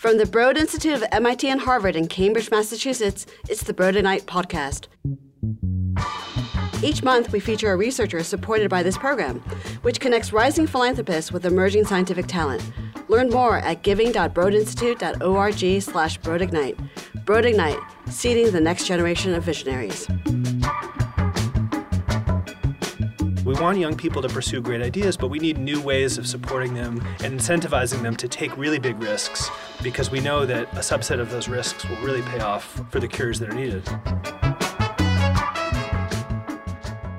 From 0.00 0.16
the 0.16 0.24
Broad 0.24 0.56
Institute 0.56 0.94
of 0.94 1.04
MIT 1.12 1.46
and 1.46 1.60
Harvard 1.60 1.94
in 1.94 2.08
Cambridge, 2.08 2.50
Massachusetts, 2.50 3.26
it's 3.50 3.64
the 3.64 3.74
Broad 3.74 3.96
Ignite 3.96 4.24
podcast. 4.24 4.86
Each 6.82 7.02
month, 7.02 7.32
we 7.32 7.38
feature 7.38 7.70
a 7.70 7.76
researcher 7.76 8.22
supported 8.22 8.70
by 8.70 8.82
this 8.82 8.96
program, 8.96 9.40
which 9.82 10.00
connects 10.00 10.32
rising 10.32 10.66
philanthropists 10.66 11.32
with 11.32 11.44
emerging 11.44 11.84
scientific 11.84 12.28
talent. 12.28 12.62
Learn 13.10 13.28
more 13.28 13.58
at 13.58 13.82
giving.broadinstitute.org 13.82 15.82
slash 15.82 16.18
broadignite. 16.20 16.88
Broadignite, 17.26 17.84
seeding 18.08 18.52
the 18.52 18.60
next 18.60 18.86
generation 18.86 19.34
of 19.34 19.44
visionaries. 19.44 20.08
Want 23.60 23.76
young 23.76 23.94
people 23.94 24.22
to 24.22 24.28
pursue 24.30 24.62
great 24.62 24.80
ideas, 24.80 25.18
but 25.18 25.28
we 25.28 25.38
need 25.38 25.58
new 25.58 25.82
ways 25.82 26.16
of 26.16 26.26
supporting 26.26 26.72
them 26.72 27.06
and 27.22 27.38
incentivizing 27.38 28.00
them 28.00 28.16
to 28.16 28.26
take 28.26 28.56
really 28.56 28.78
big 28.78 28.98
risks 29.02 29.50
because 29.82 30.10
we 30.10 30.18
know 30.18 30.46
that 30.46 30.72
a 30.72 30.76
subset 30.76 31.20
of 31.20 31.30
those 31.30 31.46
risks 31.46 31.86
will 31.86 31.98
really 31.98 32.22
pay 32.22 32.40
off 32.40 32.82
for 32.90 33.00
the 33.00 33.06
cures 33.06 33.38
that 33.38 33.50
are 33.50 33.54
needed. 33.54 33.86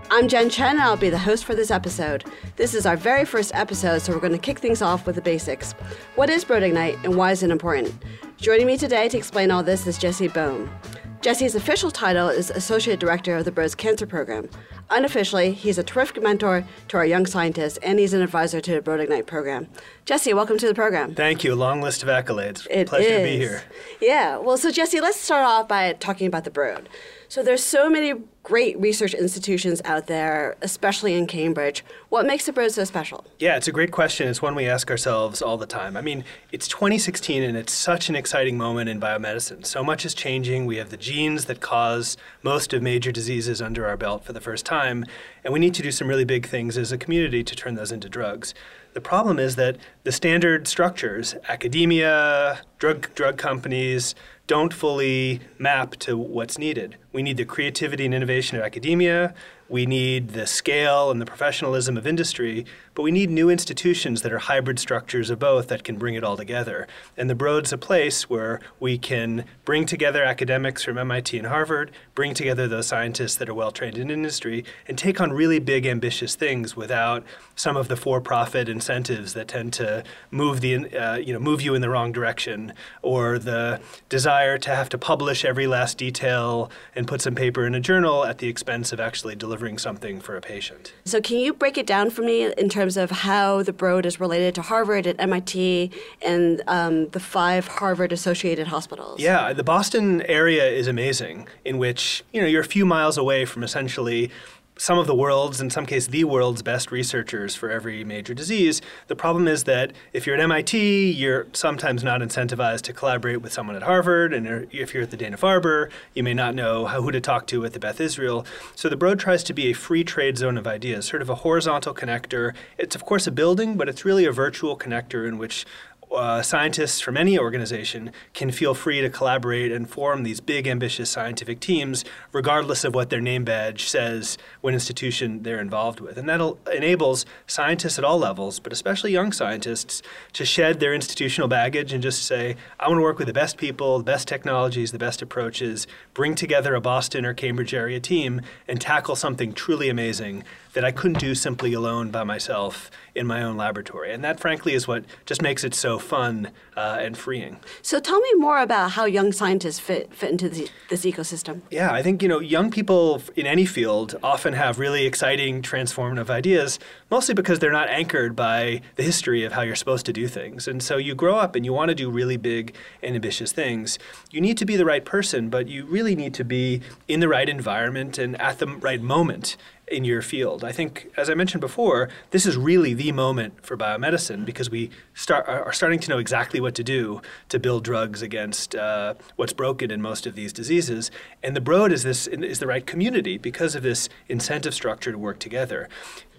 I'm 0.10 0.28
Jen 0.28 0.50
Chen, 0.50 0.72
and 0.72 0.82
I'll 0.82 0.98
be 0.98 1.12
the 1.12 1.20
host 1.20 1.46
for 1.46 1.54
this 1.54 1.70
episode. 1.70 2.26
This 2.56 2.74
is 2.74 2.88
our 2.88 2.98
very 2.98 3.24
first 3.24 3.52
episode, 3.54 4.02
so 4.02 4.12
we're 4.12 4.20
going 4.20 4.34
to 4.34 4.40
kick 4.40 4.58
things 4.58 4.82
off 4.82 5.06
with 5.06 5.14
the 5.14 5.22
basics. 5.22 5.74
What 6.16 6.32
is 6.32 6.44
Broad 6.44 6.64
Ignite, 6.64 6.98
and 7.04 7.16
why 7.16 7.34
is 7.34 7.44
it 7.44 7.52
important? 7.52 7.94
Joining 8.38 8.66
me 8.66 8.78
today 8.78 9.08
to 9.10 9.18
explain 9.18 9.52
all 9.52 9.62
this 9.62 9.86
is 9.86 10.00
Jesse 10.00 10.28
Boehm. 10.28 10.72
Jesse's 11.22 11.54
official 11.54 11.92
title 11.92 12.30
is 12.30 12.50
Associate 12.50 13.00
Director 13.00 13.36
of 13.36 13.46
the 13.46 13.52
Broad's 13.52 13.76
Cancer 13.76 14.08
Program. 14.08 14.50
Unofficially, 14.90 15.52
he's 15.52 15.78
a 15.78 15.84
terrific 15.84 16.24
mentor 16.24 16.66
to 16.88 16.98
our 16.98 17.06
young 17.06 17.28
scientists, 17.28 17.78
and 17.84 18.00
he's 18.00 18.16
an 18.16 18.24
advisor 18.24 18.60
to 18.60 18.72
the 18.74 18.82
Broad 18.82 19.00
Ignite 19.00 19.28
program. 19.28 19.68
Jesse, 20.06 20.34
welcome 20.34 20.58
to 20.58 20.66
the 20.68 20.74
program. 20.74 21.14
Thank 21.14 21.44
you. 21.44 21.54
Long 21.54 21.80
list 21.80 22.02
of 22.02 22.10
accolades. 22.10 22.66
It 22.72 22.88
Pleasure 22.88 23.08
is. 23.08 23.18
to 23.20 23.24
be 23.24 23.38
here. 23.38 23.62
Yeah. 24.02 24.38
Well, 24.38 24.58
so 24.58 24.72
Jesse, 24.72 25.00
let's 25.00 25.20
start 25.20 25.46
off 25.46 25.68
by 25.68 25.94
talking 25.94 26.26
about 26.26 26.44
the 26.44 26.50
Broad. 26.50 26.90
So 27.32 27.42
there's 27.42 27.64
so 27.64 27.90
many 27.90 28.14
great 28.44 28.78
research 28.78 29.14
institutions 29.14 29.82
out 29.86 30.08
there, 30.08 30.58
especially 30.62 31.14
in 31.14 31.28
Cambridge. 31.28 31.82
What 32.10 32.26
makes 32.26 32.46
the 32.46 32.52
Broad 32.52 32.74
so 32.74 32.84
special? 32.84 33.24
Yeah, 33.40 33.56
it's 33.56 33.70
a 33.70 33.72
great 33.72 33.94
question. 33.94 34.28
It's 34.28 34.42
one 34.42 34.54
we 34.54 34.68
ask 34.68 34.92
ourselves 34.92 35.42
all 35.42 35.56
the 35.56 35.66
time. 35.66 35.96
I 35.96 36.02
mean, 36.02 36.26
it's 36.52 36.68
2016 36.68 37.42
and 37.42 37.56
it's 37.56 37.72
such 37.72 38.10
an 38.10 38.18
exciting 38.18 38.58
moment 38.58 38.90
in 38.90 39.00
biomedicine. 39.00 39.66
So 39.66 39.82
much 39.82 40.04
is 40.04 40.14
changing. 40.14 40.66
We 40.66 40.76
have 40.76 40.90
the 40.90 40.98
genes 40.98 41.46
that 41.46 41.62
cause 41.62 42.18
most 42.44 42.74
of 42.74 42.82
major 42.82 43.14
diseases 43.14 43.62
under 43.62 43.88
our 43.88 43.96
belt 43.96 44.26
for 44.26 44.34
the 44.34 44.42
first 44.42 44.66
time, 44.66 45.06
and 45.46 45.54
we 45.54 45.60
need 45.62 45.74
to 45.76 45.82
do 45.82 45.92
some 45.92 46.10
really 46.10 46.26
big 46.26 46.46
things 46.46 46.78
as 46.78 46.92
a 46.92 46.98
community 46.98 47.46
to 47.46 47.56
turn 47.56 47.76
those 47.76 47.94
into 47.94 48.10
drugs. 48.10 48.54
The 48.94 49.02
problem 49.02 49.40
is 49.40 49.56
that 49.56 49.78
the 50.04 50.12
standard 50.12 50.68
structures, 50.68 51.36
academia, 51.48 52.62
drug 52.78 53.14
drug 53.16 53.38
companies, 53.38 54.16
don't 54.48 54.74
fully 54.74 55.40
map 55.58 55.96
to 56.00 56.18
what's 56.18 56.58
needed. 56.58 56.98
We 57.14 57.24
need 57.24 57.38
the 57.38 57.46
creativity 57.46 58.04
and 58.04 58.14
innovation 58.14 58.58
of 58.58 58.64
academia. 58.64 59.34
We 59.70 59.86
need 59.86 60.32
the 60.32 60.46
scale 60.46 61.10
and 61.10 61.22
the 61.22 61.26
professionalism 61.26 61.96
of 61.96 62.06
industry, 62.06 62.66
but 62.94 63.04
we 63.04 63.12
need 63.12 63.30
new 63.30 63.50
institutions 63.50 64.22
that 64.22 64.34
are 64.34 64.40
hybrid 64.40 64.80
structures 64.80 65.30
of 65.30 65.40
both 65.40 65.68
that 65.68 65.84
can 65.84 65.98
bring 65.98 66.16
it 66.16 66.24
all 66.24 66.38
together. 66.38 66.88
And 67.18 67.30
the 67.30 67.36
Broad's 67.36 67.72
a 67.72 67.78
place 67.78 68.30
where 68.30 68.60
we 68.80 68.98
can 68.98 69.46
bring 69.66 69.86
together 69.86 70.24
academics 70.24 70.84
from 70.84 70.98
MIT 70.98 71.38
and 71.38 71.48
Harvard, 71.48 71.92
bring 72.16 72.34
together 72.34 72.68
those 72.68 72.88
scientists 72.88 73.36
that 73.36 73.50
are 73.50 73.54
well 73.54 73.72
trained 73.72 73.98
in 73.98 74.10
industry, 74.10 74.66
and 74.88 74.98
take 74.98 75.22
on 75.22 75.32
really 75.32 75.60
big, 75.60 75.86
ambitious 75.86 76.36
things 76.36 76.76
without 76.76 77.24
some 77.56 77.78
of 77.78 77.88
the 77.88 77.96
for-profit 77.96 78.68
incentives 78.68 79.34
that 79.34 79.48
tend 79.48 79.74
to 79.74 80.04
move 80.30 80.62
the 80.62 80.72
uh, 80.98 81.16
you 81.16 81.34
know 81.34 81.40
move 81.40 81.62
you 81.62 81.76
in 81.76 81.82
the 81.82 81.90
wrong 81.90 82.12
direction, 82.12 82.74
or 83.02 83.40
the 83.40 83.80
desire 84.10 84.58
to 84.58 84.76
have 84.76 84.90
to 84.90 84.98
publish 84.98 85.46
every 85.46 85.68
last 85.68 85.98
detail 85.98 86.72
and 86.96 87.08
put 87.08 87.22
some 87.22 87.36
paper 87.36 87.66
in 87.66 87.76
a 87.76 87.80
journal 87.80 88.26
at 88.26 88.40
the 88.40 88.48
expense 88.48 88.92
of 88.92 89.00
actually 89.00 89.36
delivering 89.36 89.78
something 89.78 90.20
for 90.20 90.36
a 90.36 90.42
patient. 90.42 90.94
So, 91.06 91.22
can 91.22 91.38
you 91.38 91.54
break 91.54 91.78
it 91.78 91.86
down 91.86 92.10
for 92.10 92.22
me 92.22 92.52
in 92.54 92.70
terms 92.70 92.91
of 92.98 93.12
how 93.12 93.64
the 93.64 93.74
Broad 93.74 94.06
is 94.06 94.20
related 94.20 94.56
to 94.56 94.62
Harvard 94.62 95.06
and 95.06 95.20
MIT 95.20 95.92
and 96.22 96.62
um, 96.68 97.10
the 97.10 97.20
five 97.20 97.68
Harvard 97.68 98.12
associated 98.12 98.68
hospitals? 98.68 99.20
Yeah, 99.20 99.54
the 99.54 99.64
Boston 99.64 100.22
area 100.24 100.66
is 100.70 100.88
amazing, 100.88 101.48
in 101.66 101.78
which 101.78 102.24
you 102.32 102.42
know 102.42 102.48
you're 102.48 102.62
a 102.62 102.66
few 102.66 102.86
miles 102.86 103.18
away 103.18 103.46
from 103.46 103.64
essentially 103.64 104.32
some 104.78 104.98
of 104.98 105.06
the 105.06 105.14
world's, 105.14 105.62
in 105.62 105.70
some 105.70 105.86
cases, 105.86 106.08
the 106.08 106.24
world's 106.24 106.64
best 106.64 106.92
researchers 106.92 107.56
for 107.56 107.70
every 107.70 108.04
major 108.04 108.34
disease. 108.34 108.82
The 109.08 109.16
problem 109.16 109.48
is 109.48 109.66
that 109.66 109.92
if 110.12 110.26
you're 110.26 110.36
at 110.36 110.42
MIT, 110.42 111.12
you're 111.12 111.46
sometimes 111.54 112.04
not 112.04 112.22
incentivized 112.22 112.82
to 112.84 112.94
collaborate 112.94 113.42
with 113.42 113.54
someone 113.54 113.76
at 113.76 113.84
Harvard, 113.84 114.34
and 114.34 114.68
if 114.72 114.94
you're 114.94 115.04
at 115.04 115.12
the 115.12 115.18
Dana 115.18 115.38
Farber, 115.38 115.92
you 116.16 116.24
may 116.24 116.34
not 116.34 116.56
know 116.56 116.88
who 116.88 117.12
to 117.12 117.22
talk 117.22 117.46
to 117.48 117.64
at 117.64 117.74
the 117.74 117.80
Beth 117.80 118.02
Israel. 118.02 118.46
So 118.76 118.90
the 118.90 118.98
Broad 118.98 119.20
tries 119.20 119.44
to 119.44 119.54
be 119.54 119.68
a 119.68 119.74
free 119.74 120.04
trade 120.04 120.38
zone 120.38 120.58
of 120.58 120.66
ideas, 120.66 121.06
sort 121.06 121.22
of 121.22 121.30
a 121.30 121.36
horizontal 121.36 121.94
connector. 121.94 122.54
It's 122.78 122.96
of 122.96 123.06
course 123.06 123.28
a 123.28 123.32
building, 123.32 123.78
but 123.78 123.88
it's 123.88 124.04
really 124.04 124.26
a 124.26 124.32
virtual 124.32 124.78
connector 124.78 125.28
in 125.28 125.38
which 125.38 125.66
uh, 126.14 126.42
scientists 126.42 127.00
from 127.00 127.18
any 127.18 127.38
organization 127.38 128.12
can 128.34 128.52
feel 128.52 128.74
free 128.74 129.02
to 129.02 129.10
collaborate 129.10 129.72
and 129.72 129.90
form 129.90 130.24
these 130.24 130.40
big, 130.40 130.68
ambitious 130.68 131.10
scientific 131.10 131.60
teams, 131.60 132.04
regardless 132.32 132.84
of 132.84 132.94
what 132.94 133.10
their 133.10 133.22
name 133.22 133.44
badge 133.44 133.88
says, 133.88 134.38
what 134.62 134.74
institution 134.74 135.44
they're 135.44 135.60
involved 135.60 136.00
with. 136.00 136.18
And 136.18 136.28
that 136.30 136.56
enables 136.74 137.26
scientists 137.48 137.98
at 137.98 138.04
all 138.04 138.18
levels, 138.18 138.60
but 138.60 138.74
especially 138.74 139.12
young 139.12 139.32
scientists, 139.32 140.02
to 140.34 140.46
shed 140.46 140.80
their 140.80 140.94
institutional 140.94 141.48
baggage 141.48 141.94
and 141.94 142.04
just 142.04 142.24
say, 142.24 142.56
I 142.80 142.88
want 142.88 143.00
to 143.00 143.04
work 143.04 143.18
with 143.18 143.28
the 143.28 143.34
best 143.34 143.58
people, 143.58 143.98
the 143.98 144.04
best 144.04 144.28
technologies, 144.28 144.92
the 144.92 145.00
best 145.00 145.22
approaches, 145.22 145.88
bring 146.14 146.36
together 146.36 146.76
a 146.76 146.82
Boston 146.82 147.26
or 147.26 147.34
Cambridge 147.34 147.74
area 147.74 148.00
team, 148.00 148.42
and 148.68 148.82
tackle 148.82 149.16
something 149.16 149.54
truly 149.54 149.90
amazing 149.90 150.44
that 150.74 150.86
I 150.86 150.92
couldn't 150.92 151.20
do 151.20 151.36
simply 151.36 151.74
alone 151.74 152.12
by 152.12 152.24
myself 152.24 152.90
in 153.14 153.28
my 153.28 153.44
own 153.44 153.58
laboratory. 153.58 154.14
And 154.14 154.24
that, 154.24 154.40
frankly, 154.40 154.74
is 154.74 154.88
what 154.88 155.04
just 155.26 155.42
makes 155.42 155.64
it 155.64 155.76
so 155.76 156.00
fun 156.00 156.52
uh, 156.78 156.98
and 157.02 157.18
freeing. 157.18 157.60
So 157.82 158.00
tell 158.00 158.20
me 158.22 158.34
more 158.36 158.60
about 158.60 158.92
how 158.92 159.06
young 159.06 159.34
scientists 159.34 159.80
fit, 159.80 160.14
fit 160.14 160.32
into 160.32 160.48
the, 160.48 160.70
this 160.90 161.06
ecosystem. 161.06 161.62
Yeah, 161.70 161.92
I 161.92 162.02
think, 162.02 162.24
you 162.24 162.30
know, 162.30 162.40
young 162.40 162.72
people 162.72 163.22
in 163.36 163.46
any 163.46 163.66
field 163.66 164.16
often 164.24 164.54
have 164.54 164.80
really 164.80 165.06
exciting, 165.06 165.62
transformative 165.62 166.30
ideas, 166.30 166.80
mostly 167.10 167.36
because 167.36 167.60
they're 167.60 167.72
not 167.72 167.90
anchored 167.90 168.36
by 168.36 168.82
the 168.96 169.04
history 169.04 169.44
of 169.44 169.52
how 169.52 169.62
you're 169.62 169.76
supposed 169.76 170.06
to 170.06 170.14
do 170.14 170.28
things. 170.28 170.68
And 170.68 170.82
so 170.82 170.98
you 170.98 171.14
grow 171.14 171.36
up 171.36 171.56
and 171.56 171.66
you 171.66 171.74
want 171.74 171.90
to 171.90 171.96
do 171.96 172.10
really 172.10 172.38
big 172.38 172.76
and 173.04 173.16
ambitious 173.16 173.52
things. 173.52 174.00
You 174.32 174.40
need 174.40 174.58
to 174.58 174.66
be 174.66 174.78
the 174.78 174.86
right 174.86 175.04
person, 175.04 175.50
but 175.50 175.68
you 175.68 175.86
really 175.86 176.16
need 176.16 176.34
to 176.36 176.46
be 176.46 176.82
in 177.08 177.20
the 177.20 177.28
right 177.28 177.50
environment 177.50 178.18
and 178.18 178.40
at 178.40 178.60
the 178.60 178.68
right 178.68 179.02
moment 179.02 179.58
in 179.92 180.04
your 180.04 180.22
field. 180.22 180.64
I 180.64 180.72
think, 180.72 181.12
as 181.18 181.30
I 181.30 181.34
mentioned 181.34 181.62
before, 181.62 182.10
this 182.32 182.46
is 182.46 182.58
really 182.58 182.94
the 182.94 183.12
moment 183.12 183.66
for 183.66 183.78
biomedicine 183.78 184.46
because 184.46 184.70
we 184.70 184.90
start 185.14 185.48
are 185.48 185.74
starting 185.74 186.00
to 186.00 186.10
know 186.10 186.18
exactly 186.18 186.60
what 186.60 186.76
to 186.76 186.84
do 186.84 187.22
to 187.50 187.60
build 187.60 187.84
drugs 187.84 188.22
against 188.22 188.76
uh, 188.76 189.14
what's 189.36 189.54
broken 189.54 189.92
in 189.92 190.02
most 190.02 190.26
of 190.26 190.36
these 190.36 190.54
diseases. 190.54 191.12
And 191.44 191.56
the 191.56 191.62
Broad 191.62 191.92
is 191.92 192.04
this 192.04 192.28
is 192.28 192.60
the 192.60 192.68
right 192.68 192.86
community 192.86 193.38
because 193.38 193.76
of 193.76 193.84
this 193.84 194.10
incentive 194.28 194.74
structure 194.74 195.12
to 195.12 195.18
work 195.18 195.40
together. 195.40 195.90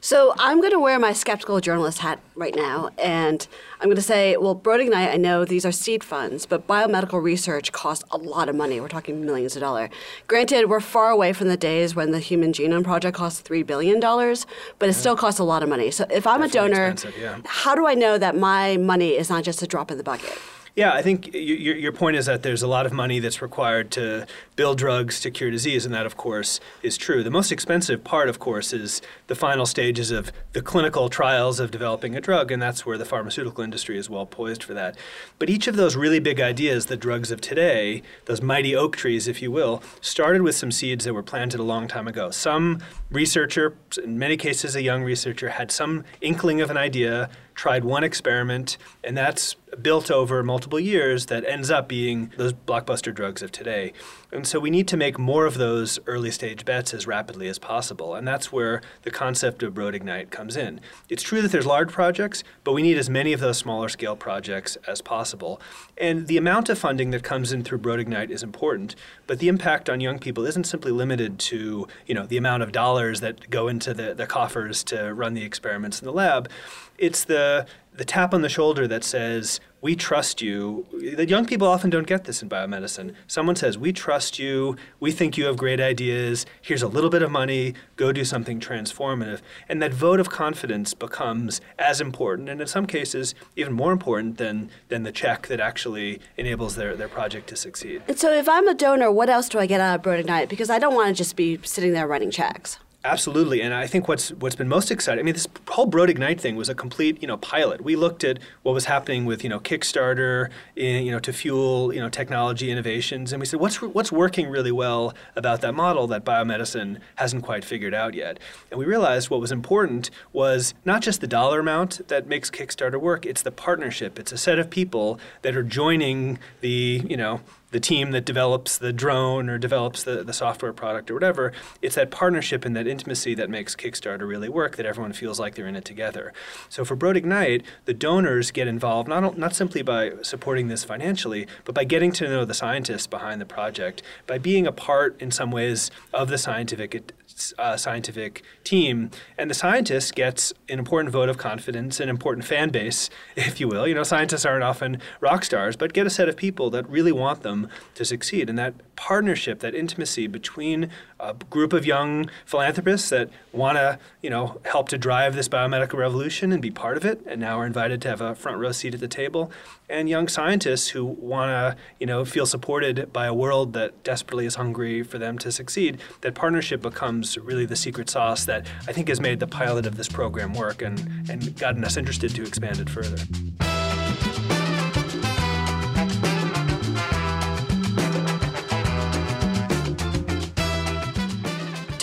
So 0.05 0.35
I'm 0.37 0.59
going 0.59 0.73
to 0.73 0.81
wear 0.81 0.99
my 0.99 1.13
skeptical 1.13 1.61
journalist 1.61 1.99
hat 1.99 2.19
right 2.35 2.57
now, 2.57 2.91
and 2.99 3.47
I'm 3.81 3.87
going 3.87 3.95
to 3.95 4.03
say, 4.03 4.37
well, 4.37 4.53
Broad 4.53 4.81
Ignite, 4.81 5.11
I 5.11 5.17
know 5.17 5.45
these 5.45 5.65
are 5.65 5.71
seed 5.71 6.03
funds, 6.03 6.45
but 6.45 6.67
biomedical 6.67 7.23
research 7.23 7.71
costs 7.71 8.05
a 8.11 8.19
lot 8.19 8.49
of 8.49 8.57
money. 8.57 8.81
We're 8.81 8.89
talking 8.89 9.25
millions 9.25 9.55
of 9.55 9.61
dollars. 9.61 9.91
Granted, 10.27 10.69
we're 10.69 10.81
far 10.81 11.11
away 11.11 11.33
from 11.33 11.47
the 11.47 11.57
days 11.57 11.95
when 11.95 12.11
the 12.11 12.19
Human 12.19 12.53
Genome 12.53 12.83
Project 12.83 13.17
cost 13.17 13.49
$3 13.49 13.65
billion, 13.65 14.01
but 14.01 14.89
it 14.89 14.95
still 14.95 15.15
costs 15.15 15.39
a 15.39 15.45
lot 15.45 15.63
of 15.63 15.69
money. 15.69 15.93
So 15.93 16.05
if 16.11 16.27
I'm 16.27 16.41
Definitely 16.41 16.73
a 16.73 16.91
donor, 16.91 17.13
yeah. 17.21 17.41
how 17.45 17.77
do 17.77 17.87
I 17.87 17.95
know 17.95 18.19
that 18.19 18.37
my 18.37 18.79
money 18.79 19.11
is 19.11 19.31
not 19.31 19.45
just 19.45 19.63
a 19.63 19.69
drop 19.69 19.93
in 19.93 19.99
the 19.99 20.05
bucket? 20.05 20.37
Yeah, 20.75 20.95
I 20.95 21.03
think 21.03 21.35
your, 21.35 21.77
your 21.77 21.93
point 21.93 22.17
is 22.17 22.25
that 22.25 22.43
there's 22.43 22.63
a 22.63 22.67
lot 22.67 22.87
of 22.87 22.95
money 22.95 23.19
that's 23.19 23.43
required 23.43 23.91
to 23.91 24.27
build 24.57 24.79
drugs 24.79 25.21
to 25.21 25.31
cure 25.31 25.51
disease, 25.51 25.85
and 25.85 25.95
that, 25.95 26.07
of 26.07 26.17
course, 26.17 26.61
is 26.83 26.97
true. 26.97 27.23
The 27.23 27.31
most 27.31 27.53
expensive 27.53 28.03
part, 28.03 28.31
of 28.31 28.39
course, 28.39 28.73
is 28.73 29.03
the 29.27 29.35
final 29.35 29.67
stages 29.67 30.11
of 30.11 30.33
the 30.55 30.63
clinical 30.63 31.11
trials 31.11 31.61
of 31.61 31.71
developing 31.71 32.17
a 32.17 32.23
drug, 32.23 32.51
and 32.51 32.63
that's 32.63 32.87
where 32.87 32.97
the 32.97 33.05
pharmaceutical 33.05 33.63
industry 33.63 33.99
is 33.99 34.09
well 34.09 34.25
poised 34.25 34.63
for 34.63 34.73
that. 34.73 34.97
But 35.39 35.51
each 35.51 35.67
of 35.67 35.77
those 35.77 35.95
really 35.95 36.21
big 36.21 36.41
ideas, 36.41 36.87
the 36.87 36.97
drugs 36.97 37.31
of 37.31 37.43
today, 37.43 38.03
those 38.25 38.41
mighty 38.41 38.75
oak 38.75 38.97
trees, 38.97 39.29
if 39.29 39.43
you 39.43 39.51
will, 39.51 39.83
started 40.01 40.41
with 40.41 40.57
some 40.57 40.73
seeds 40.73 41.05
that 41.05 41.13
were 41.13 41.23
planted 41.23 41.61
a 41.61 41.65
long 41.65 41.87
time 41.87 42.09
ago. 42.09 42.31
Some 42.31 42.79
researcher, 43.11 43.77
in 44.03 44.19
many 44.19 44.39
cases 44.39 44.75
a 44.75 44.81
young 44.81 45.03
researcher, 45.03 45.51
had 45.51 45.71
some 45.71 46.05
inkling 46.23 46.63
of 46.63 46.71
an 46.71 46.79
idea 46.79 47.29
tried 47.55 47.85
one 47.85 48.05
experiment, 48.05 48.77
and 49.05 49.17
that's 49.17 49.55
built 49.81 50.11
over 50.11 50.43
multiple 50.43 50.81
years 50.81 51.27
that 51.27 51.45
ends 51.47 51.71
up 51.71 51.89
being 51.89 52.33
those 52.37 52.53
blockbuster 52.53 53.15
drugs 53.15 53.43
of 53.43 53.53
today. 53.53 53.93
And 54.33 54.47
so 54.47 54.59
we 54.59 54.71
need 54.71 54.89
to 54.89 54.97
make 54.97 55.19
more 55.19 55.45
of 55.45 55.59
those 55.59 55.99
early 56.07 56.31
stage 56.31 56.65
bets 56.65 56.95
as 56.95 57.07
rapidly 57.07 57.49
as 57.49 57.59
possible. 57.59 58.15
And 58.15 58.27
that's 58.27 58.51
where 58.51 58.81
the 59.03 59.11
concept 59.11 59.63
of 59.63 59.75
Broad 59.75 59.95
Ignite 59.95 60.31
comes 60.31 60.57
in. 60.57 60.81
It's 61.11 61.23
true 61.23 61.43
that 61.43 61.53
there's 61.53 61.67
large 61.67 61.91
projects, 61.91 62.43
but 62.65 62.73
we 62.73 62.83
need 62.83 62.97
as 62.97 63.11
many 63.11 63.35
of 63.35 63.41
those 63.41 63.59
smaller 63.59 63.91
scale 63.91 64.17
projects 64.17 64.77
as 64.87 65.03
possible. 65.03 65.61
And 65.99 66.29
the 66.29 66.39
amount 66.39 66.71
of 66.71 66.79
funding 66.79 67.11
that 67.11 67.23
comes 67.23 67.53
in 67.53 67.63
through 67.63 67.79
Broad 67.79 68.01
Ignite 68.01 68.31
is 68.31 68.43
important, 68.43 68.97
but 69.27 69.39
the 69.39 69.49
impact 69.49 69.91
on 69.91 70.01
young 70.01 70.19
people 70.19 70.47
isn't 70.47 70.65
simply 70.65 70.93
limited 70.93 71.39
to 71.39 71.87
you 72.07 72.15
know, 72.15 72.25
the 72.25 72.39
amount 72.39 72.63
of 72.63 72.73
dollars 72.73 73.21
that 73.21 73.51
go 73.51 73.69
into 73.69 73.93
the, 73.93 74.15
the 74.15 74.27
coffers 74.27 74.83
to 74.85 75.13
run 75.13 75.35
the 75.35 75.45
experiments 75.45 76.01
in 76.01 76.07
the 76.07 76.13
lab. 76.13 76.49
It's 76.97 77.25
the 77.25 77.67
the 77.95 78.05
tap 78.05 78.33
on 78.33 78.43
the 78.43 78.49
shoulder 78.49 78.89
that 78.89 79.05
says, 79.05 79.61
We 79.83 79.97
trust 79.97 80.41
you. 80.41 80.87
The 80.93 81.27
young 81.27 81.45
people 81.45 81.67
often 81.67 81.91
don't 81.91 82.07
get 82.07 82.23
this 82.23 82.41
in 82.41 82.49
biomedicine. 82.49 83.17
Someone 83.27 83.57
says, 83.57 83.77
We 83.77 83.93
trust 83.93 84.39
you. 84.39 84.77
We 85.01 85.11
think 85.11 85.37
you 85.37 85.47
have 85.47 85.57
great 85.57 85.81
ideas. 85.81 86.47
Here's 86.61 86.83
a 86.83 86.89
little 86.89 87.11
bit 87.11 87.21
of 87.21 87.33
money. 87.33 87.75
Go 87.97 88.13
do 88.13 88.25
something 88.25 88.61
transformative. 88.61 89.41
And 89.69 89.83
that 89.83 89.93
vote 89.93 90.21
of 90.21 90.31
confidence 90.31 90.95
becomes 90.95 91.61
as 91.81 92.01
important, 92.01 92.49
and 92.49 92.61
in 92.61 92.69
some 92.69 92.87
cases, 92.87 93.35
even 93.57 93.73
more 93.73 93.91
important 93.91 94.39
than, 94.39 94.71
than 94.89 95.03
the 95.03 95.11
check 95.11 95.49
that 95.49 95.59
actually 95.59 96.21
enables 96.37 96.77
their, 96.77 96.95
their 96.95 97.09
project 97.09 97.49
to 97.49 97.57
succeed. 97.57 98.03
And 98.07 98.17
so, 98.17 98.33
if 98.33 98.49
I'm 98.49 98.69
a 98.69 98.75
donor, 98.75 99.11
what 99.11 99.29
else 99.29 99.49
do 99.49 99.59
I 99.59 99.67
get 99.67 99.81
out 99.81 99.97
of 99.97 100.03
Broad 100.03 100.21
Ignite? 100.21 100.49
Because 100.49 100.71
I 100.71 100.79
don't 100.79 100.95
want 100.95 101.09
to 101.09 101.15
just 101.15 101.35
be 101.35 101.59
sitting 101.65 101.93
there 101.93 102.07
writing 102.07 102.31
checks. 102.31 102.79
Absolutely, 103.05 103.61
and 103.61 103.75
I 103.75 103.89
think 103.89 104.07
what's 104.07 104.31
what's 104.31 104.55
been 104.55 104.69
most 104.69 104.93
exciting. 104.93 105.19
I 105.19 105.25
mean, 105.25 105.35
this 105.35 105.49
whole 105.69 105.87
Broad 105.87 106.09
Ignite 106.09 106.41
thing 106.41 106.55
was 106.55 106.69
a 106.69 106.75
complete, 106.75 107.21
you 107.21 107.27
know, 107.27 107.37
pilot. 107.37 107.81
We 107.81 107.97
looked 107.97 108.23
at 108.23 108.39
what 108.63 108.75
was 108.75 108.85
happening 108.85 109.25
with, 109.25 109.43
you 109.43 109.51
know, 109.51 109.59
Kickstarter, 109.59 110.51
in, 110.77 111.05
you 111.05 111.11
know, 111.11 111.19
to 111.19 111.33
fuel, 111.33 111.93
you 111.93 111.99
know, 111.99 112.09
technology 112.09 112.71
innovations, 112.71 113.33
and 113.33 113.41
we 113.41 113.47
said, 113.47 113.59
what's 113.59 113.83
what's 113.83 114.13
working 114.13 114.49
really 114.49 114.71
well 114.71 115.15
about 115.35 115.63
that 115.63 115.75
model 115.75 116.07
that 116.07 116.25
biomedicine 116.25 117.01
hasn't 117.17 117.43
quite 117.43 117.65
figured 117.65 117.93
out 117.93 118.15
yet. 118.15 118.39
And 118.71 118.79
we 118.79 118.85
realized 118.85 119.31
what 119.31 119.41
was 119.41 119.51
important 119.51 120.09
was 120.33 120.73
not 120.85 121.03
just 121.03 121.21
the 121.21 121.27
dollar 121.27 121.59
amount 121.59 122.07
that 122.07 122.29
makes 122.29 122.51
Kickstarter 122.53 123.01
work; 123.01 123.27
it's 123.27 123.43
the 123.43 123.51
partnership. 123.51 124.17
It's 124.17 124.31
a 124.31 124.39
set 124.39 124.61
of 124.61 124.71
people 124.71 125.19
that 125.43 125.57
are 125.57 125.65
joining 125.65 126.39
the, 126.61 127.03
you 127.09 127.17
know, 127.17 127.41
the 127.73 127.81
team 127.81 128.13
that 128.13 128.25
develops 128.25 128.79
the 128.79 128.93
drone 128.93 129.51
or 129.51 129.59
develops 129.59 130.05
the, 130.05 130.23
the 130.23 130.33
software 130.33 130.73
product 130.73 131.11
or 131.11 131.15
whatever. 131.15 131.53
It's 131.81 131.97
that 131.97 132.11
partnership 132.11 132.65
and 132.65 132.77
that 132.77 132.87
intimacy 132.87 133.35
that 133.35 133.51
makes 133.51 133.75
Kickstarter 133.75 134.27
really 134.27 134.49
work, 134.49 134.77
that 134.77 134.87
everyone 134.87 135.13
feels 135.13 135.41
like 135.41 135.55
they're 135.55 135.67
in 135.67 135.77
it 135.77 135.85
together. 135.85 136.33
So 136.69 136.85
for 136.85 136.95
Broad 136.95 137.17
Ignite, 137.17 137.65
the 137.87 137.95
donors 137.95 138.51
get 138.51 138.69
involved 138.69 139.09
not, 139.09 139.37
not 139.37 139.55
simply 139.55 139.83
by 139.83 140.13
supporting 140.23 140.69
this 140.69 140.85
financially, 140.85 141.47
but 141.65 141.75
by 141.75 141.85
getting 141.85 142.13
to 142.13 142.29
know 142.29 142.45
the 142.45 142.55
scientists 142.55 143.07
behind 143.07 143.41
the 143.41 143.47
project, 143.47 144.03
by 144.27 144.39
being 144.39 144.67
a 144.67 144.73
part 144.73 145.21
in 145.21 145.31
some 145.31 145.51
ways 145.51 145.91
of 146.13 146.29
the 146.29 146.39
scientific 146.39 147.13
uh, 147.59 147.77
scientific 147.77 148.43
team, 148.65 149.11
and 149.37 149.51
the 149.51 149.55
scientist 149.55 150.15
gets 150.15 150.53
an 150.69 150.79
important 150.79 151.13
vote 151.13 151.29
of 151.29 151.39
confidence, 151.39 152.01
an 152.01 152.09
important 152.09 152.45
fan 152.45 152.71
base, 152.71 153.11
if 153.37 153.61
you 153.61 153.69
will. 153.69 153.87
You 153.87 153.95
know, 153.95 154.03
scientists 154.03 154.45
aren't 154.45 154.65
often 154.65 155.01
rock 155.21 155.45
stars, 155.45 155.77
but 155.77 155.93
get 155.93 156.07
a 156.07 156.11
set 156.11 156.29
of 156.29 156.37
people 156.37 156.71
that 156.71 156.89
really 156.89 157.13
want 157.13 157.43
them 157.43 157.69
to 157.95 158.05
succeed, 158.05 158.49
and 158.49 158.59
that 158.59 158.75
partnership, 158.97 159.61
that 159.61 159.75
intimacy 159.75 160.27
between 160.27 160.89
a 161.19 161.35
group 161.51 161.73
of 161.73 161.87
young 161.87 162.29
philanthropists 162.45 163.09
that 163.11 163.29
want 163.53 163.77
to, 163.77 163.99
you 164.23 164.31
know, 164.31 164.61
help 164.65 164.89
to 164.89 164.99
drive 164.99 165.35
this 165.35 165.49
biomedical 165.49 165.95
revolution 165.95 166.53
and 166.53 166.61
be 166.63 166.71
part 166.71 166.97
of 166.97 167.05
it, 167.05 167.21
and 167.27 167.41
now 167.41 167.59
are 167.59 167.67
invited 167.67 168.01
to 168.03 168.09
have 168.09 168.21
a 168.21 168.35
front 168.35 168.59
row 168.59 168.73
seat 168.73 168.95
at 168.95 169.01
the 169.01 169.09
table, 169.09 169.51
and 169.89 170.09
young 170.09 170.29
scientists 170.29 170.89
who 170.89 171.05
want 171.05 171.51
to, 171.51 171.77
you 172.01 172.07
know, 172.07 172.25
feel 172.25 172.47
supported 172.47 173.13
by 173.13 173.27
a 173.27 173.35
world 173.35 173.73
that 173.75 174.03
desperately 174.03 174.47
is 174.47 174.55
hungry 174.55 175.03
for 175.03 175.19
them 175.19 175.39
to 175.39 175.53
succeed. 175.53 175.99
That 176.23 176.35
partnership 176.35 176.83
becomes 176.83 177.32
really 177.41 177.67
the 177.67 177.77
secret 177.77 178.11
sauce 178.11 178.45
that 178.45 178.67
I 178.87 178.93
think 178.93 179.09
has 179.09 179.21
made 179.21 179.41
the 179.41 179.47
pilot 179.47 179.87
of 179.87 179.97
this 179.97 180.09
program 180.09 180.53
work 180.53 180.83
and, 180.83 180.99
and 181.31 181.57
gotten 181.57 181.85
us 181.85 181.97
interested 181.97 182.35
to 182.35 182.43
expand 182.43 182.81
it 182.81 182.91
further. 182.91 183.19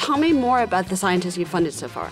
tell 0.09 0.17
me 0.17 0.33
more 0.33 0.63
about 0.63 0.87
the 0.87 0.97
scientists 0.97 1.37
you've 1.37 1.47
funded 1.47 1.71
so 1.71 1.87
far. 1.87 2.09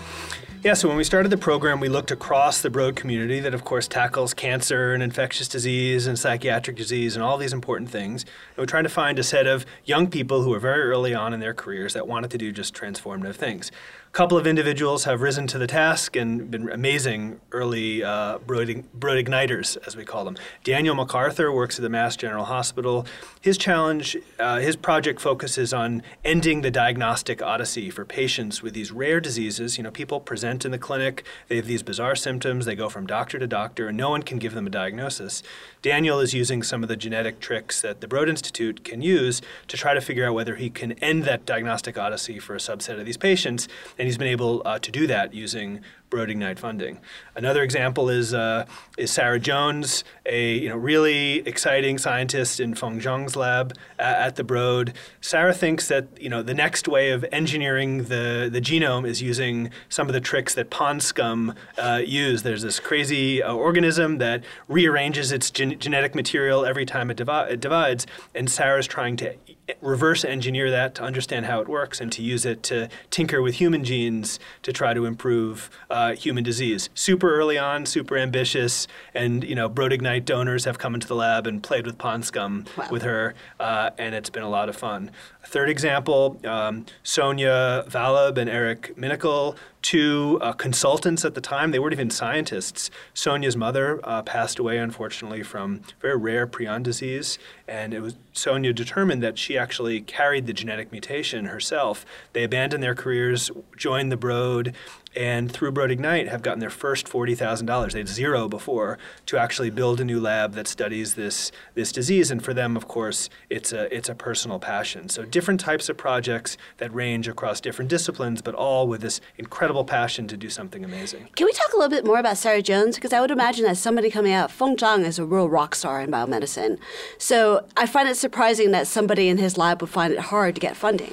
Yeah, 0.64 0.74
so 0.74 0.88
when 0.88 0.96
we 0.96 1.04
started 1.04 1.28
the 1.28 1.36
program, 1.36 1.78
we 1.78 1.88
looked 1.88 2.10
across 2.10 2.62
the 2.62 2.68
Broad 2.68 2.96
community 2.96 3.38
that, 3.38 3.54
of 3.54 3.64
course, 3.64 3.86
tackles 3.86 4.34
cancer 4.34 4.92
and 4.92 5.04
infectious 5.04 5.46
disease 5.46 6.08
and 6.08 6.18
psychiatric 6.18 6.76
disease 6.76 7.14
and 7.14 7.22
all 7.22 7.38
these 7.38 7.52
important 7.52 7.90
things. 7.90 8.24
And 8.24 8.58
we're 8.58 8.66
trying 8.66 8.82
to 8.82 8.90
find 8.90 9.20
a 9.20 9.22
set 9.22 9.46
of 9.46 9.64
young 9.84 10.08
people 10.08 10.42
who 10.42 10.52
are 10.52 10.58
very 10.58 10.82
early 10.82 11.14
on 11.14 11.32
in 11.32 11.38
their 11.38 11.54
careers 11.54 11.94
that 11.94 12.08
wanted 12.08 12.32
to 12.32 12.38
do 12.38 12.50
just 12.50 12.74
transformative 12.74 13.36
things. 13.36 13.70
A 14.08 14.10
couple 14.10 14.38
of 14.38 14.46
individuals 14.46 15.04
have 15.04 15.20
risen 15.20 15.46
to 15.48 15.58
the 15.58 15.66
task 15.66 16.16
and 16.16 16.50
been 16.50 16.70
amazing 16.70 17.40
early 17.52 18.02
uh, 18.02 18.38
broad, 18.38 18.68
igniters, 18.68 19.76
as 19.86 19.96
we 19.96 20.04
call 20.04 20.24
them. 20.24 20.34
Daniel 20.64 20.94
MacArthur 20.94 21.52
works 21.52 21.78
at 21.78 21.82
the 21.82 21.90
Mass 21.90 22.16
General 22.16 22.46
Hospital. 22.46 23.06
His 23.42 23.58
challenge, 23.58 24.16
uh, 24.38 24.60
his 24.60 24.76
project 24.76 25.20
focuses 25.20 25.74
on 25.74 26.02
ending 26.24 26.62
the 26.62 26.70
diagnostic 26.70 27.42
odyssey 27.42 27.90
for 27.90 28.06
patients 28.06 28.62
with 28.62 28.72
these 28.72 28.90
rare 28.90 29.20
diseases. 29.20 29.76
You 29.76 29.84
know, 29.84 29.90
people 29.90 30.20
present 30.20 30.64
in 30.64 30.72
the 30.72 30.78
clinic, 30.78 31.22
they 31.48 31.56
have 31.56 31.66
these 31.66 31.82
bizarre 31.82 32.16
symptoms, 32.16 32.64
they 32.64 32.74
go 32.74 32.88
from 32.88 33.06
doctor 33.06 33.38
to 33.38 33.46
doctor, 33.46 33.88
and 33.88 33.98
no 33.98 34.08
one 34.08 34.22
can 34.22 34.38
give 34.38 34.54
them 34.54 34.66
a 34.66 34.70
diagnosis. 34.70 35.42
Daniel 35.82 36.18
is 36.18 36.32
using 36.32 36.62
some 36.62 36.82
of 36.82 36.88
the 36.88 36.96
genetic 36.96 37.40
tricks 37.40 37.82
that 37.82 38.00
the 38.00 38.08
Broad 38.08 38.30
Institute 38.30 38.84
can 38.84 39.02
use 39.02 39.42
to 39.68 39.76
try 39.76 39.92
to 39.92 40.00
figure 40.00 40.26
out 40.26 40.34
whether 40.34 40.56
he 40.56 40.70
can 40.70 40.92
end 40.92 41.24
that 41.24 41.44
diagnostic 41.44 41.98
odyssey 41.98 42.38
for 42.38 42.54
a 42.54 42.58
subset 42.58 42.98
of 42.98 43.04
these 43.04 43.18
patients 43.18 43.68
and 43.98 44.06
he's 44.06 44.18
been 44.18 44.28
able 44.28 44.62
uh, 44.64 44.78
to 44.78 44.90
do 44.90 45.06
that 45.06 45.34
using 45.34 45.80
Broad 46.10 46.30
Ignite 46.30 46.58
funding. 46.58 46.98
Another 47.36 47.62
example 47.62 48.08
is 48.08 48.32
uh, 48.32 48.66
is 48.96 49.10
Sarah 49.10 49.38
Jones, 49.38 50.04
a 50.26 50.54
you 50.54 50.68
know 50.68 50.76
really 50.76 51.40
exciting 51.46 51.98
scientist 51.98 52.60
in 52.60 52.74
Feng 52.74 53.00
Zhang's 53.00 53.36
lab 53.36 53.74
at, 53.98 54.16
at 54.16 54.36
the 54.36 54.44
Broad. 54.44 54.94
Sarah 55.20 55.54
thinks 55.54 55.88
that 55.88 56.08
you 56.20 56.28
know 56.28 56.42
the 56.42 56.54
next 56.54 56.88
way 56.88 57.10
of 57.10 57.24
engineering 57.30 58.04
the 58.04 58.48
the 58.50 58.60
genome 58.60 59.06
is 59.06 59.20
using 59.20 59.70
some 59.88 60.06
of 60.08 60.12
the 60.14 60.20
tricks 60.20 60.54
that 60.54 60.70
pond 60.70 61.02
scum 61.02 61.54
uh, 61.76 62.00
use. 62.04 62.42
There's 62.42 62.62
this 62.62 62.80
crazy 62.80 63.42
uh, 63.42 63.52
organism 63.52 64.18
that 64.18 64.44
rearranges 64.68 65.32
its 65.32 65.50
gen- 65.50 65.78
genetic 65.78 66.14
material 66.14 66.64
every 66.64 66.86
time 66.86 67.10
it, 67.10 67.16
divi- 67.16 67.52
it 67.52 67.60
divides, 67.60 68.06
and 68.34 68.50
Sarah's 68.50 68.86
trying 68.86 69.16
to 69.18 69.34
reverse 69.80 70.24
engineer 70.24 70.70
that 70.70 70.94
to 70.94 71.02
understand 71.02 71.46
how 71.46 71.60
it 71.60 71.68
works 71.68 72.00
and 72.00 72.10
to 72.12 72.22
use 72.22 72.46
it 72.46 72.62
to 72.62 72.88
tinker 73.10 73.42
with 73.42 73.56
human 73.56 73.84
genes 73.84 74.40
to 74.62 74.72
try 74.72 74.94
to 74.94 75.04
improve 75.04 75.68
uh, 75.90 75.97
human 76.16 76.44
disease. 76.44 76.88
Super 76.94 77.34
early 77.34 77.58
on, 77.58 77.86
super 77.86 78.16
ambitious, 78.16 78.86
and 79.14 79.44
you 79.44 79.54
know, 79.54 79.68
Broad 79.68 79.92
Ignite 79.92 80.24
donors 80.24 80.64
have 80.64 80.78
come 80.78 80.94
into 80.94 81.06
the 81.06 81.14
lab 81.14 81.46
and 81.46 81.62
played 81.62 81.86
with 81.86 81.98
pond 81.98 82.24
scum 82.24 82.64
wow. 82.76 82.88
with 82.90 83.02
her, 83.02 83.34
uh, 83.60 83.90
and 83.98 84.14
it's 84.14 84.30
been 84.30 84.42
a 84.42 84.50
lot 84.50 84.68
of 84.68 84.76
fun. 84.76 85.10
Third 85.44 85.70
example, 85.70 86.38
um, 86.44 86.84
Sonia 87.02 87.84
Vallabh 87.88 88.36
and 88.36 88.50
Eric 88.50 88.94
Minikel, 88.96 89.56
two 89.80 90.38
uh, 90.42 90.52
consultants 90.52 91.24
at 91.24 91.34
the 91.34 91.40
time. 91.40 91.70
They 91.70 91.78
weren't 91.78 91.94
even 91.94 92.10
scientists. 92.10 92.90
Sonia's 93.14 93.56
mother 93.56 94.00
uh, 94.04 94.22
passed 94.22 94.58
away, 94.58 94.76
unfortunately, 94.76 95.42
from 95.42 95.80
very 96.00 96.16
rare 96.16 96.46
prion 96.46 96.82
disease, 96.82 97.38
and 97.66 97.94
it 97.94 98.00
was 98.00 98.16
Sonia 98.32 98.72
determined 98.72 99.22
that 99.22 99.38
she 99.38 99.56
actually 99.56 100.00
carried 100.00 100.46
the 100.46 100.52
genetic 100.52 100.92
mutation 100.92 101.46
herself. 101.46 102.04
They 102.34 102.44
abandoned 102.44 102.82
their 102.82 102.94
careers, 102.94 103.50
joined 103.76 104.12
the 104.12 104.16
Broad, 104.16 104.74
and 105.18 105.50
through 105.50 105.72
Broad 105.72 105.90
Ignite 105.90 106.28
have 106.28 106.42
gotten 106.42 106.60
their 106.60 106.70
first 106.70 107.08
$40,000. 107.08 107.92
They 107.92 107.98
had 107.98 108.08
zero 108.08 108.48
before 108.48 108.98
to 109.26 109.36
actually 109.36 109.68
build 109.68 110.00
a 110.00 110.04
new 110.04 110.20
lab 110.20 110.54
that 110.54 110.68
studies 110.68 111.16
this, 111.16 111.50
this 111.74 111.90
disease. 111.90 112.30
And 112.30 112.42
for 112.42 112.54
them, 112.54 112.76
of 112.76 112.86
course, 112.86 113.28
it's 113.50 113.72
a, 113.72 113.92
it's 113.94 114.08
a 114.08 114.14
personal 114.14 114.60
passion. 114.60 115.08
So 115.08 115.24
different 115.24 115.58
types 115.58 115.88
of 115.88 115.96
projects 115.96 116.56
that 116.76 116.94
range 116.94 117.26
across 117.26 117.60
different 117.60 117.90
disciplines, 117.90 118.40
but 118.40 118.54
all 118.54 118.86
with 118.86 119.00
this 119.00 119.20
incredible 119.36 119.84
passion 119.84 120.28
to 120.28 120.36
do 120.36 120.48
something 120.48 120.84
amazing. 120.84 121.28
Can 121.34 121.46
we 121.46 121.52
talk 121.52 121.72
a 121.72 121.76
little 121.76 121.90
bit 121.90 122.06
more 122.06 122.20
about 122.20 122.38
Sarah 122.38 122.62
Jones? 122.62 122.94
Because 122.94 123.12
I 123.12 123.20
would 123.20 123.32
imagine 123.32 123.64
that 123.64 123.76
somebody 123.76 124.10
coming 124.10 124.32
out, 124.32 124.52
Feng 124.52 124.76
Zhang 124.76 125.04
is 125.04 125.18
a 125.18 125.24
real 125.24 125.48
rock 125.48 125.74
star 125.74 126.00
in 126.00 126.12
biomedicine. 126.12 126.78
So 127.18 127.66
I 127.76 127.86
find 127.86 128.08
it 128.08 128.16
surprising 128.16 128.70
that 128.70 128.86
somebody 128.86 129.28
in 129.28 129.38
his 129.38 129.58
lab 129.58 129.80
would 129.80 129.90
find 129.90 130.12
it 130.12 130.20
hard 130.20 130.54
to 130.54 130.60
get 130.60 130.76
funding. 130.76 131.12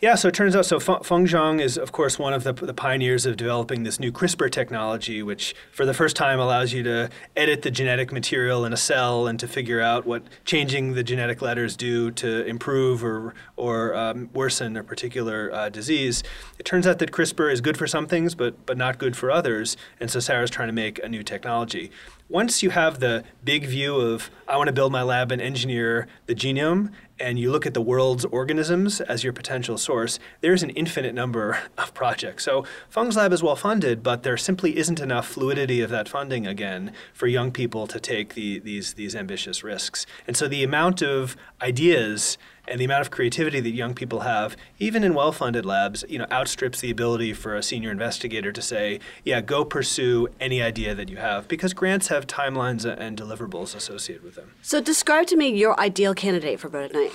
Yeah, 0.00 0.14
so 0.14 0.28
it 0.28 0.34
turns 0.34 0.54
out 0.54 0.64
so 0.64 0.78
Feng 0.78 1.26
Zhang 1.26 1.60
is, 1.60 1.76
of 1.76 1.90
course, 1.90 2.20
one 2.20 2.32
of 2.32 2.44
the, 2.44 2.52
the 2.52 2.72
pioneers 2.72 3.26
of 3.26 3.36
developing 3.36 3.82
this 3.82 3.98
new 3.98 4.12
CRISPR 4.12 4.48
technology, 4.48 5.24
which 5.24 5.56
for 5.72 5.84
the 5.84 5.92
first 5.92 6.14
time 6.14 6.38
allows 6.38 6.72
you 6.72 6.84
to 6.84 7.10
edit 7.36 7.62
the 7.62 7.70
genetic 7.72 8.12
material 8.12 8.64
in 8.64 8.72
a 8.72 8.76
cell 8.76 9.26
and 9.26 9.40
to 9.40 9.48
figure 9.48 9.80
out 9.80 10.06
what 10.06 10.22
changing 10.44 10.94
the 10.94 11.02
genetic 11.02 11.42
letters 11.42 11.76
do 11.76 12.12
to 12.12 12.46
improve 12.46 13.02
or, 13.02 13.34
or 13.56 13.92
um, 13.96 14.30
worsen 14.32 14.76
a 14.76 14.84
particular 14.84 15.52
uh, 15.52 15.68
disease. 15.68 16.22
It 16.60 16.64
turns 16.64 16.86
out 16.86 17.00
that 17.00 17.10
CRISPR 17.10 17.52
is 17.52 17.60
good 17.60 17.76
for 17.76 17.88
some 17.88 18.06
things, 18.06 18.36
but, 18.36 18.66
but 18.66 18.76
not 18.76 18.98
good 18.98 19.16
for 19.16 19.32
others. 19.32 19.76
And 19.98 20.08
so 20.08 20.20
Sarah's 20.20 20.50
trying 20.50 20.68
to 20.68 20.72
make 20.72 21.02
a 21.02 21.08
new 21.08 21.24
technology 21.24 21.90
once 22.28 22.62
you 22.62 22.70
have 22.70 23.00
the 23.00 23.24
big 23.42 23.66
view 23.66 23.96
of 23.96 24.30
I 24.46 24.56
want 24.56 24.68
to 24.68 24.72
build 24.72 24.92
my 24.92 25.02
lab 25.02 25.32
and 25.32 25.40
engineer 25.40 26.06
the 26.26 26.34
genome, 26.34 26.92
and 27.20 27.38
you 27.38 27.50
look 27.50 27.66
at 27.66 27.74
the 27.74 27.80
world's 27.80 28.24
organisms 28.26 29.00
as 29.00 29.24
your 29.24 29.32
potential 29.32 29.76
source, 29.76 30.18
there's 30.40 30.62
an 30.62 30.70
infinite 30.70 31.14
number 31.14 31.58
of 31.78 31.92
projects. 31.94 32.44
So 32.44 32.64
Feng's 32.88 33.16
lab 33.16 33.32
is 33.32 33.42
well 33.42 33.56
funded, 33.56 34.02
but 34.02 34.22
there 34.22 34.36
simply 34.36 34.76
isn't 34.76 35.00
enough 35.00 35.26
fluidity 35.26 35.80
of 35.80 35.90
that 35.90 36.08
funding 36.08 36.46
again 36.46 36.92
for 37.12 37.26
young 37.26 37.50
people 37.50 37.86
to 37.86 37.98
take 37.98 38.34
the, 38.34 38.58
these 38.58 38.94
these 38.94 39.16
ambitious 39.16 39.64
risks. 39.64 40.06
And 40.26 40.36
so 40.36 40.48
the 40.48 40.62
amount 40.62 41.02
of 41.02 41.36
ideas 41.60 42.38
and 42.70 42.80
the 42.80 42.84
amount 42.84 43.02
of 43.02 43.10
creativity 43.10 43.60
that 43.60 43.70
young 43.70 43.94
people 43.94 44.20
have, 44.20 44.56
even 44.78 45.04
in 45.04 45.14
well-funded 45.14 45.64
labs, 45.64 46.04
you 46.08 46.18
know, 46.18 46.26
outstrips 46.30 46.80
the 46.80 46.90
ability 46.90 47.32
for 47.32 47.56
a 47.56 47.62
senior 47.62 47.90
investigator 47.90 48.52
to 48.52 48.62
say, 48.62 49.00
"Yeah, 49.24 49.40
go 49.40 49.64
pursue 49.64 50.28
any 50.40 50.62
idea 50.62 50.94
that 50.94 51.08
you 51.08 51.16
have," 51.16 51.48
because 51.48 51.72
grants 51.72 52.08
have 52.08 52.26
timelines 52.26 52.84
and 52.84 53.18
deliverables 53.18 53.74
associated 53.74 54.24
with 54.24 54.34
them. 54.34 54.52
So, 54.62 54.80
describe 54.80 55.26
to 55.28 55.36
me 55.36 55.48
your 55.48 55.78
ideal 55.80 56.14
candidate 56.14 56.60
for 56.60 56.68
Broad 56.68 56.90
Ignite. 56.90 57.12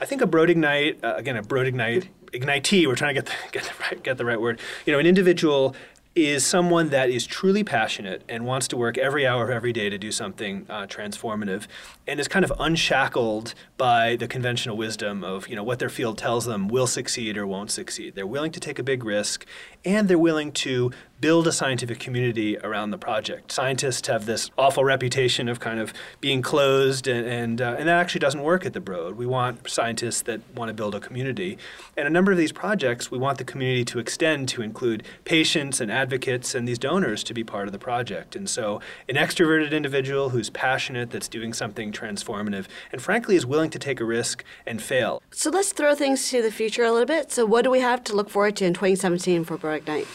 I 0.00 0.04
think 0.04 0.20
a 0.20 0.26
Broad 0.26 0.50
Ignite, 0.50 1.02
uh, 1.02 1.14
again, 1.16 1.36
a 1.36 1.42
Broad 1.42 1.66
Ignite 1.66 2.08
ignitee. 2.32 2.86
We're 2.86 2.94
trying 2.94 3.14
to 3.14 3.22
get 3.22 3.26
the, 3.26 3.32
get 3.52 3.64
the 3.64 3.72
right 3.80 4.02
get 4.02 4.18
the 4.18 4.24
right 4.24 4.40
word. 4.40 4.60
You 4.84 4.92
know, 4.92 4.98
an 4.98 5.06
individual 5.06 5.74
is 6.16 6.46
someone 6.46 6.88
that 6.88 7.10
is 7.10 7.26
truly 7.26 7.62
passionate 7.62 8.22
and 8.26 8.46
wants 8.46 8.66
to 8.66 8.76
work 8.76 8.96
every 8.96 9.26
hour 9.26 9.44
of 9.44 9.50
every 9.50 9.72
day 9.72 9.90
to 9.90 9.98
do 9.98 10.10
something 10.10 10.64
uh, 10.70 10.86
transformative 10.86 11.66
and 12.06 12.18
is 12.18 12.26
kind 12.26 12.42
of 12.42 12.50
unshackled 12.58 13.54
by 13.76 14.16
the 14.16 14.26
conventional 14.26 14.78
wisdom 14.78 15.22
of 15.22 15.46
you 15.46 15.54
know 15.54 15.62
what 15.62 15.78
their 15.78 15.90
field 15.90 16.16
tells 16.16 16.46
them 16.46 16.68
will 16.68 16.86
succeed 16.86 17.36
or 17.36 17.46
won't 17.46 17.70
succeed. 17.70 18.14
They're 18.14 18.26
willing 18.26 18.52
to 18.52 18.60
take 18.60 18.78
a 18.78 18.82
big 18.82 19.04
risk 19.04 19.44
and 19.84 20.08
they're 20.08 20.18
willing 20.18 20.52
to 20.52 20.90
build 21.20 21.46
a 21.46 21.52
scientific 21.52 21.98
community 21.98 22.58
around 22.58 22.90
the 22.90 22.98
project. 22.98 23.50
Scientists 23.50 24.06
have 24.08 24.26
this 24.26 24.50
awful 24.58 24.84
reputation 24.84 25.48
of 25.48 25.60
kind 25.60 25.80
of 25.80 25.92
being 26.20 26.42
closed, 26.42 27.06
and 27.06 27.26
and, 27.26 27.60
uh, 27.60 27.76
and 27.78 27.88
that 27.88 27.98
actually 27.98 28.20
doesn't 28.20 28.42
work 28.42 28.64
at 28.66 28.72
the 28.72 28.80
Broad. 28.80 29.16
We 29.16 29.26
want 29.26 29.68
scientists 29.68 30.22
that 30.22 30.40
want 30.54 30.68
to 30.68 30.74
build 30.74 30.94
a 30.94 31.00
community, 31.00 31.58
and 31.96 32.06
a 32.06 32.10
number 32.10 32.32
of 32.32 32.38
these 32.38 32.52
projects 32.52 33.10
we 33.10 33.18
want 33.18 33.38
the 33.38 33.44
community 33.44 33.84
to 33.86 33.98
extend 33.98 34.48
to 34.50 34.62
include 34.62 35.02
patients 35.24 35.80
and 35.80 35.90
advocates 35.90 36.54
and 36.54 36.68
these 36.68 36.78
donors 36.78 37.24
to 37.24 37.34
be 37.34 37.44
part 37.44 37.66
of 37.66 37.72
the 37.72 37.78
project. 37.78 38.36
And 38.36 38.48
so, 38.48 38.80
an 39.08 39.16
extroverted 39.16 39.72
individual 39.72 40.30
who's 40.30 40.50
passionate, 40.50 41.10
that's 41.10 41.28
doing 41.28 41.52
something 41.52 41.92
transformative, 41.92 42.66
and 42.92 43.00
frankly 43.00 43.36
is 43.36 43.46
willing 43.46 43.70
to 43.70 43.78
take 43.78 44.00
a 44.00 44.04
risk 44.04 44.44
and 44.66 44.82
fail. 44.82 45.22
So 45.30 45.50
let's 45.50 45.72
throw 45.72 45.94
things 45.94 46.30
to 46.30 46.42
the 46.42 46.50
future 46.50 46.84
a 46.84 46.92
little 46.92 47.06
bit. 47.06 47.32
So 47.32 47.46
what 47.46 47.62
do 47.62 47.70
we 47.70 47.80
have 47.80 48.02
to 48.04 48.14
look 48.14 48.28
forward 48.28 48.56
to 48.56 48.64
in 48.64 48.74
2017 48.74 49.44
for 49.44 49.56
Broad 49.56 49.74
Ignite? 49.74 50.06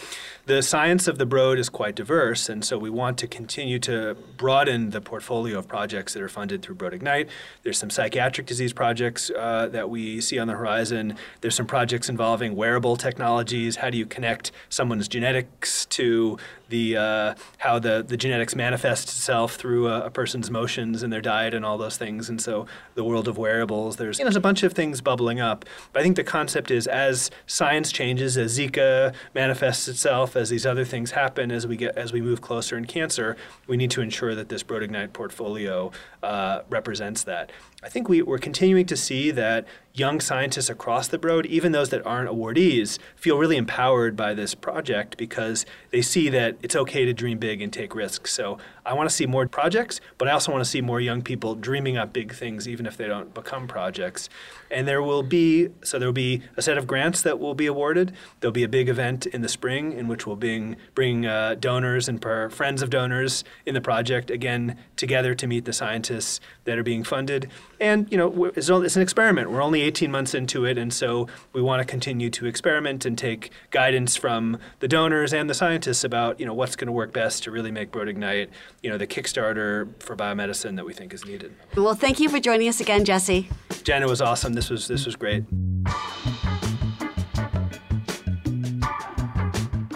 The 0.48 0.63
science 0.63 1.07
of 1.07 1.19
the 1.19 1.25
Broad 1.27 1.60
is 1.60 1.69
quite 1.69 1.93
diverse, 1.93 2.50
and 2.50 2.65
so 2.65 2.77
we 2.77 2.89
want 2.89 3.19
to 3.19 3.27
continue 3.27 3.77
to 3.79 4.15
broaden 4.38 4.89
the 4.89 5.00
portfolio 5.00 5.60
of 5.60 5.67
projects 5.67 6.13
that 6.13 6.24
are 6.24 6.29
funded 6.29 6.63
through 6.63 6.75
Broad 6.75 6.95
Ignite. 6.95 7.29
There's 7.62 7.77
some 7.77 7.91
psychiatric 7.91 8.48
disease 8.48 8.74
projects 8.74 9.29
uh, 9.29 9.67
that 9.71 9.91
we 9.91 10.19
see 10.19 10.39
on 10.39 10.48
the 10.48 10.55
horizon. 10.55 11.15
There's 11.41 11.53
some 11.53 11.67
projects 11.67 12.10
involving 12.10 12.55
wearable 12.55 12.95
technologies. 12.95 13.75
How 13.77 13.91
do 13.91 14.00
you 14.00 14.07
connect 14.07 14.51
someone's 14.67 15.07
genetics 15.07 15.86
to 15.88 16.39
the 16.71 16.98
uh, 16.98 17.36
how 17.60 17.77
the, 17.77 18.03
the 18.05 18.17
genetics 18.17 18.55
manifests 18.55 19.12
itself 19.12 19.55
through 19.55 19.88
a, 19.88 20.05
a, 20.05 20.10
person's 20.10 20.50
motions 20.50 21.03
and 21.03 21.13
their 21.13 21.21
diet 21.21 21.53
and 21.53 21.63
all 21.63 21.77
those 21.77 21.98
things. 21.98 22.29
And 22.29 22.41
so 22.41 22.65
the 22.95 23.03
world 23.03 23.27
of 23.27 23.38
wearables, 23.38 23.98
there's 23.98 24.17
you 24.17 24.24
know, 24.24 24.29
there's 24.29 24.36
a 24.36 24.41
bunch 24.41 24.63
of 24.63 24.74
things 24.74 25.01
bubbling 25.01 25.39
up. 25.39 25.65
But 25.93 26.00
I 26.00 26.03
think 26.03 26.15
the 26.15 26.24
concept 26.24 26.71
is 26.71 26.88
as 26.88 27.29
science 27.45 27.91
changes, 27.91 28.38
as 28.38 28.57
Zika 28.57 29.13
manifests 29.36 29.88
itself, 29.88 30.30
as 30.35 30.50
these 30.50 30.65
other 30.65 30.85
things 30.85 31.11
happen, 31.11 31.51
as 31.51 31.67
we 31.67 31.75
get 31.75 31.97
as 31.97 32.13
we 32.13 32.21
move 32.21 32.41
closer 32.41 32.77
in 32.77 32.85
cancer, 32.85 33.38
we 33.67 33.77
need 33.77 33.91
to 33.91 34.01
ensure 34.01 34.35
that 34.35 34.50
this 34.50 34.63
Broad 34.63 34.83
Ignite 34.83 35.13
portfolio 35.13 35.91
uh, 36.23 36.61
represents 36.69 37.23
that. 37.23 37.51
I 37.83 37.89
think 37.89 38.07
we, 38.07 38.21
we're 38.21 38.38
continuing 38.38 38.85
to 38.88 38.95
see 38.95 39.31
that 39.31 39.65
young 39.93 40.19
scientists 40.19 40.69
across 40.69 41.07
the 41.07 41.17
Broad, 41.17 41.45
even 41.45 41.71
those 41.71 41.89
that 41.89 42.05
aren't 42.05 42.29
awardees, 42.29 42.98
feel 43.15 43.38
really 43.38 43.57
empowered 43.57 44.15
by 44.15 44.33
this 44.33 44.55
project 44.55 45.17
because 45.17 45.65
they 45.91 46.01
see 46.01 46.29
that 46.29 46.57
it's 46.62 46.75
okay 46.75 47.05
to 47.05 47.13
dream 47.13 47.38
big 47.38 47.62
and 47.62 47.71
take 47.74 47.93
risks. 47.93 48.31
So 48.33 48.57
I 48.86 48.93
want 48.93 49.10
to 49.10 49.15
see 49.15 49.25
more 49.25 49.48
projects, 49.48 50.01
but 50.17 50.27
I 50.27 50.31
also 50.31 50.51
want 50.51 50.63
to 50.63 50.69
see 50.69 50.81
more 50.81 51.00
young 51.00 51.21
people 51.21 51.55
dreaming 51.55 51.98
up 51.98 52.13
big 52.13 52.33
things, 52.33 52.67
even 52.67 52.86
if 52.86 52.98
they 52.98 53.07
don't 53.07 53.33
become 53.33 53.67
projects. 53.67 54.29
And 54.69 54.88
there 54.88 55.03
will 55.03 55.24
be 55.24 55.69
so 55.83 56.00
there 56.00 56.07
will 56.07 56.13
be 56.13 56.41
a 56.55 56.62
set 56.62 56.77
of 56.77 56.88
grants 56.88 57.21
that 57.24 57.39
will 57.39 57.53
be 57.53 57.65
awarded. 57.65 58.13
There'll 58.39 58.53
be 58.53 58.63
a 58.63 58.69
big 58.69 58.88
event 58.89 59.25
in 59.25 59.41
the 59.41 59.50
spring 59.50 59.91
in 59.91 60.07
which 60.07 60.25
we'll 60.25 60.38
bring 60.38 60.77
bring 60.95 61.25
uh, 61.25 61.55
donors 61.60 62.07
and 62.07 62.21
friends 62.21 62.81
of 62.81 62.89
donors 62.89 63.43
in 63.65 63.74
the 63.74 63.81
project 63.81 64.31
again 64.31 64.77
together 64.95 65.36
to 65.36 65.48
meet 65.48 65.65
the 65.65 65.74
scientists 65.74 66.39
that 66.63 66.77
are 66.77 66.83
being 66.83 67.03
funded. 67.03 67.50
And 67.79 68.10
you 68.12 68.17
know, 68.17 68.45
it's, 68.45 68.69
it's 68.69 68.95
an 68.95 69.01
experiment. 69.01 69.51
We're 69.51 69.62
only 69.62 69.80
18 69.81 70.11
months 70.11 70.33
into 70.33 70.65
it, 70.65 70.77
and 70.77 70.93
so 70.93 71.27
we 71.53 71.61
want 71.61 71.81
to 71.81 71.85
continue 71.85 72.29
to 72.31 72.45
experiment 72.45 73.05
and 73.05 73.17
take 73.17 73.51
guidance 73.69 74.15
from 74.15 74.57
the 74.79 74.88
donors 74.88 75.33
and 75.33 75.50
the 75.50 75.53
scientists 75.53 76.03
about 76.03 76.39
you 76.39 76.45
know 76.45 76.53
what's 76.53 76.75
going 76.75 76.88
to 76.88 76.93
work 76.93 77.13
best 77.13 77.43
to 77.43 77.51
really 77.51 77.71
make 77.71 77.91
Broad 77.91 78.07
Ignite 78.07 78.50
you 78.81 78.89
know 78.89 78.97
the 78.97 79.07
Kickstarter 79.07 79.89
for 80.01 80.15
biomedicine 80.15 80.75
that 80.75 80.85
we 80.85 80.93
think 80.93 81.13
is 81.13 81.25
needed. 81.25 81.53
Well, 81.75 81.95
thank 81.95 82.19
you 82.19 82.29
for 82.29 82.39
joining 82.39 82.67
us 82.67 82.79
again, 82.79 83.05
Jesse. 83.05 83.50
Jen, 83.83 84.03
it 84.03 84.09
was 84.09 84.21
awesome. 84.21 84.53
This 84.53 84.69
was 84.69 84.88
this 84.88 85.05
was 85.05 85.15
great. 85.15 85.43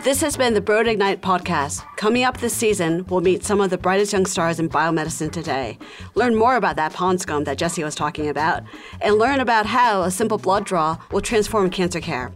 This 0.06 0.22
has 0.22 0.38
been 0.38 0.54
the 0.54 0.62
Broad 0.62 0.88
Ignite 0.88 1.24
podcast. 1.24 1.84
Coming 1.98 2.24
up 2.24 2.38
this 2.38 2.54
season, 2.54 3.08
we'll 3.10 3.22
meet 3.22 3.44
some 3.44 3.60
of 3.60 3.72
the 3.72 3.78
brightest 3.80 4.14
young 4.14 4.28
stars 4.28 4.60
in 4.60 4.70
biomedicine 4.70 5.32
today, 5.32 5.80
learn 6.14 6.36
more 6.36 6.58
about 6.58 6.76
that 6.76 6.94
pond 6.94 7.22
scum 7.22 7.44
that 7.46 7.58
Jesse 7.58 7.84
was 7.84 7.96
talking 7.96 8.30
about, 8.30 8.62
and 9.02 9.16
learn 9.16 9.40
about 9.40 9.66
how 9.66 10.04
a 10.04 10.12
simple 10.12 10.38
blood 10.38 10.64
draw 10.64 10.96
will 11.12 11.22
transform 11.22 11.72
cancer 11.72 12.00
care. 12.00 12.32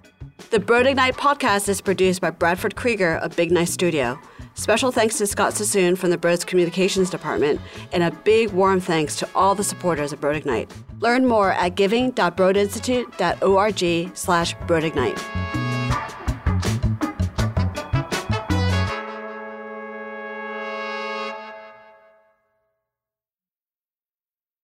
The 0.49 0.59
Broad 0.59 0.87
Ignite 0.87 1.17
podcast 1.17 1.69
is 1.69 1.79
produced 1.79 2.21
by 2.21 2.31
Bradford 2.31 2.75
Krieger 2.75 3.17
of 3.17 3.35
Big 3.35 3.51
Nice 3.51 3.71
Studio. 3.71 4.19
Special 4.55 4.91
thanks 4.91 5.19
to 5.19 5.27
Scott 5.27 5.53
Sassoon 5.53 5.95
from 5.95 6.09
the 6.09 6.17
Broad's 6.17 6.43
Communications 6.43 7.11
Department, 7.11 7.61
and 7.91 8.01
a 8.01 8.09
big 8.09 8.49
warm 8.49 8.79
thanks 8.79 9.15
to 9.17 9.29
all 9.35 9.53
the 9.53 9.63
supporters 9.63 10.11
of 10.11 10.19
Broad 10.19 10.37
Ignite. 10.37 10.73
Learn 11.01 11.27
more 11.27 11.51
at 11.51 11.75
giving.broadinstitute.org 11.75 14.17
slash 14.17 14.55
broadignite. 14.55 15.58